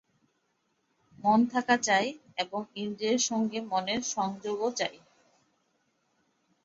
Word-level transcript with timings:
মন 1.19 1.39
থাকা 1.53 1.75
চাই 1.87 2.05
এবং 2.37 2.61
ইন্দ্রিয়ের 2.75 3.21
সঙ্গে 3.29 3.59
মনের 3.71 4.01
সংযোগও 4.15 4.69
চাই। 4.71 4.95